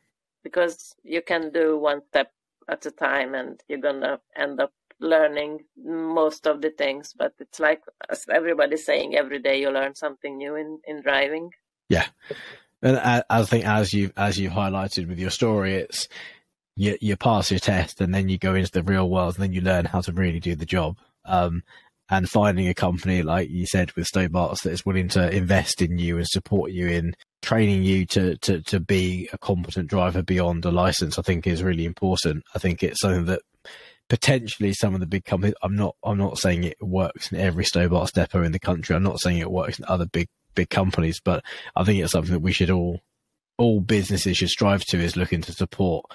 [0.45, 2.33] because you can do one step
[2.69, 7.15] at a time and you're gonna end up learning most of the things.
[7.17, 11.51] But it's like as everybody's saying every day you learn something new in in driving.
[11.89, 12.07] Yeah.
[12.81, 16.09] And I, think as you as you highlighted with your story it's
[16.79, 19.53] you, you pass your test and then you go into the real world and then
[19.53, 20.97] you learn how to really do the job.
[21.25, 21.65] Um,
[22.09, 25.99] and finding a company, like you said, with Stobart's that is willing to invest in
[25.99, 30.65] you and support you in training you to, to, to be a competent driver beyond
[30.65, 32.45] a license, I think is really important.
[32.55, 33.43] I think it's something that
[34.09, 37.65] potentially some of the big companies, I'm not, I'm not saying it works in every
[37.65, 38.95] Stobart's depot in the country.
[38.95, 41.45] I'm not saying it works in other big, big companies, but
[41.77, 43.01] I think it's something that we should all,
[43.59, 46.07] all businesses should strive to is looking to support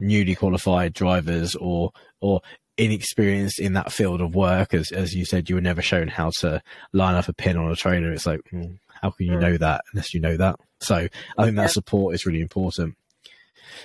[0.00, 2.40] newly qualified drivers or or
[2.76, 6.30] inexperienced in that field of work as as you said you were never shown how
[6.38, 8.12] to line up a pin on a trailer.
[8.12, 8.70] It's like well,
[9.02, 10.56] how can you know that unless you know that?
[10.80, 12.96] So i think that support is really important.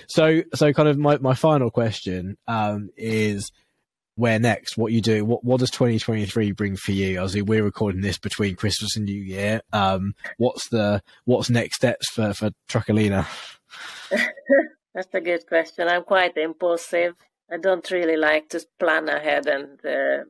[0.08, 3.50] So so kind of my, my final question um, is
[4.16, 4.76] where next?
[4.76, 7.18] What you do what what does 2023 bring for you?
[7.18, 9.60] Obviously we're recording this between christmas and new year.
[9.72, 13.26] Um, what's the what's next steps for for Trucker Lina
[14.94, 15.88] That's a good question.
[15.88, 17.14] I'm quite impulsive.
[17.50, 20.24] I don't really like to plan ahead and uh,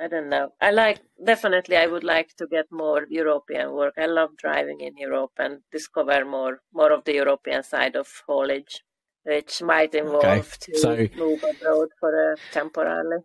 [0.00, 0.50] I don't know.
[0.60, 3.94] I like definitely I would like to get more European work.
[3.98, 8.82] I love driving in Europe and discover more more of the European side of haulage.
[9.26, 13.20] which might involve Okay, to so- move abroad for a temporarily.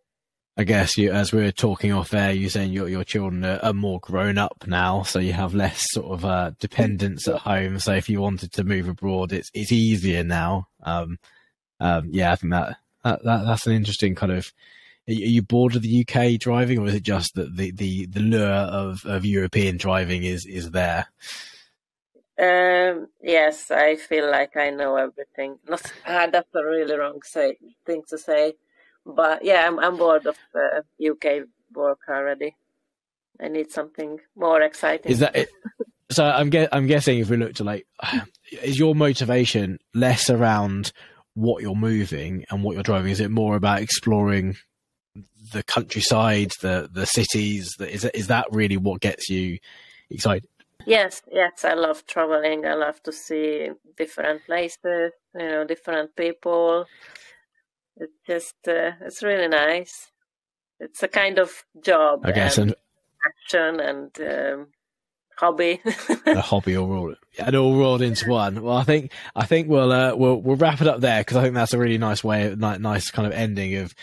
[0.60, 3.60] I guess you, as we were talking off air, you're saying your your children are,
[3.64, 7.80] are more grown up now, so you have less sort of uh, dependence at home.
[7.80, 10.68] So if you wanted to move abroad, it's it's easier now.
[10.84, 11.18] Um,
[11.80, 14.52] um, yeah, I think that, that, that that's an interesting kind of.
[15.08, 18.20] Are you bored of the UK driving, or is it just that the, the, the
[18.20, 21.08] lure of, of European driving is is there?
[22.38, 25.60] Um, yes, I feel like I know everything.
[25.70, 27.56] Not ah, that's a really wrong say
[27.86, 28.56] thing to say,
[29.06, 32.56] but yeah, I'm I'm bored of uh, UK work already.
[33.42, 35.12] I need something more exciting.
[35.12, 35.50] Is that it?
[36.12, 37.86] So I'm ge- I'm guessing if we look to like,
[38.64, 40.92] is your motivation less around
[41.36, 43.12] what you're moving and what you're driving?
[43.12, 44.56] Is it more about exploring
[45.54, 47.76] the countryside, the the cities?
[47.78, 49.60] The, is is that really what gets you
[50.10, 50.50] excited?
[50.86, 52.66] Yes, yes, I love traveling.
[52.66, 56.86] I love to see different places, you know, different people.
[58.00, 60.12] It's just, uh, it's really nice.
[60.80, 61.52] It's a kind of
[61.84, 62.74] job I guess and
[63.26, 64.68] action and um,
[65.38, 65.82] hobby.
[66.26, 68.62] a hobby all rolled, and all rolled into one.
[68.62, 71.44] Well, I think I think we'll uh, we'll we'll wrap it up there because I
[71.44, 73.94] think that's a really nice way, ni- nice kind of ending of.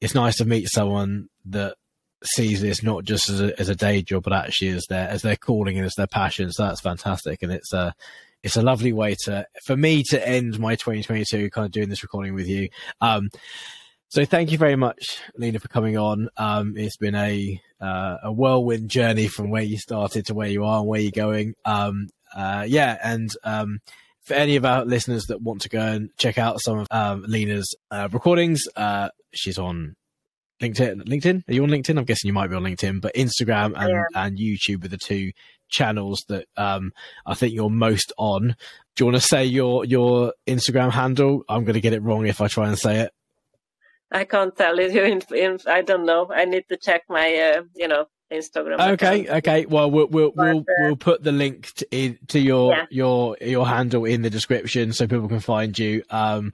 [0.00, 1.76] It's nice to meet someone that
[2.24, 5.22] sees this not just as a, as a day job, but actually as their as
[5.22, 6.50] their calling and as their passion.
[6.50, 7.94] So that's fantastic, and it's a
[8.42, 12.02] it's a lovely way to for me to end my 2022 kind of doing this
[12.02, 12.68] recording with you.
[13.00, 13.30] Um,
[14.08, 16.28] so thank you very much, Lina, for coming on.
[16.36, 20.64] Um, it's been a uh, a whirlwind journey from where you started to where you
[20.64, 21.54] are and where you're going.
[21.64, 23.78] Um, uh, yeah, and um,
[24.24, 27.24] for any of our listeners that want to go and check out some of um,
[27.26, 29.94] Lina's uh, recordings, uh, she's on
[30.60, 31.02] LinkedIn.
[31.08, 31.48] LinkedIn?
[31.48, 31.98] Are you on LinkedIn?
[31.98, 34.02] I'm guessing you might be on LinkedIn, but Instagram and, Yeah.
[34.14, 35.32] and YouTube are the two
[35.72, 36.92] channels that um,
[37.26, 38.54] I think you're most on.
[38.94, 41.42] Do you want to say your your Instagram handle?
[41.48, 43.10] I'm going to get it wrong if I try and say it.
[44.10, 44.88] I can't tell you.
[45.02, 46.30] In, in, I don't know.
[46.30, 48.92] I need to check my, uh, you know, Instagram.
[48.92, 49.38] Okay, account.
[49.38, 49.66] okay.
[49.66, 52.86] Well, we'll we'll But, we'll, uh, we'll put the link to, to your Yeah.
[52.90, 56.02] your your handle in the description so people can find you.
[56.10, 56.52] Um,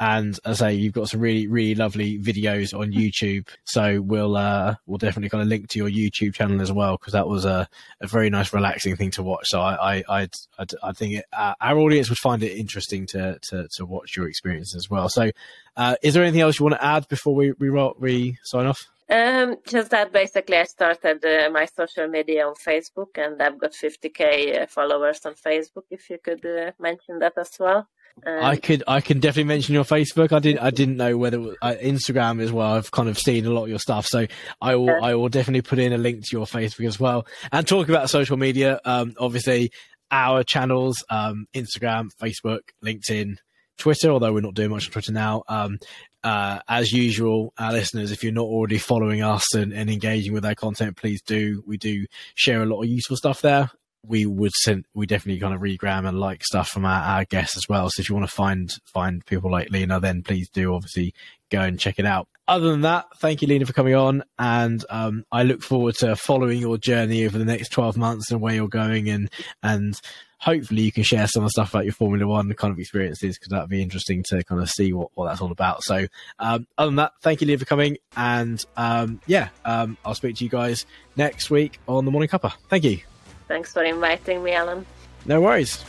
[0.00, 3.48] and as I say, you've got some really really lovely videos on YouTube.
[3.64, 7.12] So we'll uh we'll definitely kind of link to your YouTube channel as well because
[7.12, 7.68] that was a,
[8.00, 9.48] a very nice relaxing thing to watch.
[9.48, 10.28] So I I
[10.58, 14.16] I'd, I think it, uh, our audience would find it interesting to to to watch
[14.16, 15.08] your experience as well.
[15.08, 15.30] So,
[15.76, 18.86] uh, is there anything else you want to add before we we, we sign off?
[19.08, 23.72] Um, just that basically I started uh, my social media on Facebook and I've got
[23.72, 25.84] 50k uh, followers on Facebook.
[25.90, 27.86] If you could uh, mention that as well.
[28.26, 30.32] Um, I could, I can definitely mention your Facebook.
[30.32, 32.72] I didn't, I didn't know whether was, uh, Instagram as well.
[32.74, 34.26] I've kind of seen a lot of your stuff, so
[34.60, 35.00] I will, Yeah.
[35.02, 37.26] I will definitely put in a link to your Facebook as well.
[37.52, 39.72] And talk about social media, um, obviously
[40.10, 43.36] our channels, um, Instagram, Facebook, LinkedIn,
[43.78, 44.10] Twitter.
[44.10, 45.42] Although we're not doing much on Twitter now.
[45.48, 45.78] Um,
[46.22, 50.44] uh, as usual, our listeners, if you're not already following us and, and engaging with
[50.44, 51.62] our content, please do.
[51.66, 53.70] We do share a lot of useful stuff there
[54.06, 57.56] we would send we definitely kind of regram and like stuff from our, our guests
[57.56, 57.88] as well.
[57.90, 61.14] So if you want to find find people like Lina, then please do obviously
[61.50, 62.28] go and check it out.
[62.46, 66.14] Other than that, thank you, Lina, for coming on, and um, I look forward to
[66.14, 69.30] following your journey over the next twelve months and where you're going, and
[69.62, 69.98] and
[70.40, 73.38] hopefully you can share some of the stuff about your Formula One kind of experiences
[73.38, 75.82] because that'd be interesting to kind of see what, what that's all about.
[75.84, 76.06] So,
[76.38, 80.36] um, other than that, thank you, Lina, for coming, and um, yeah, um, I'll speak
[80.36, 80.84] to you guys
[81.16, 82.52] next week on the Morning Cuppa.
[82.68, 83.00] Thank you.
[83.48, 84.86] Thanks for inviting me, Allen.
[85.26, 85.84] No worries.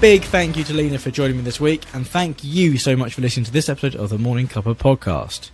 [0.00, 3.14] Big thank you to Lina for joining me this week, and thank you so much
[3.14, 5.50] for listening to this episode of the Morning Cuppa podcast.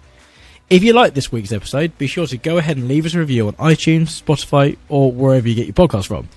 [0.71, 3.19] If you liked this week's episode, be sure to go ahead and leave us a
[3.19, 6.29] review on iTunes, Spotify, or wherever you get your podcast from.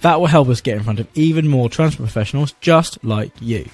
[0.00, 3.68] That will help us get in front of even more transport professionals just like you.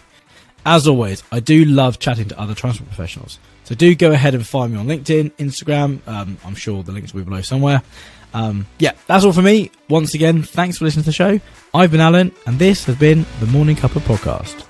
[0.66, 3.38] As always, I do love chatting to other transport professionals.
[3.68, 6.00] So do go ahead and find me on LinkedIn, Instagram.
[6.08, 7.82] Um, I'm sure the links will be below somewhere.
[8.32, 9.70] Um, yeah, that's all for me.
[9.90, 11.38] Once again, thanks for listening to the show.
[11.74, 14.67] I've been Allen, and this has been the Morning Cuppa podcast.